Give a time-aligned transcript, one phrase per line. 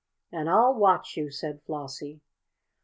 [0.31, 2.21] "And I'll watch you," said Flossie.